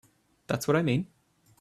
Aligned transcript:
That's 0.47 0.67
what 0.67 0.77
I 0.77 0.81
mean. 0.81 1.05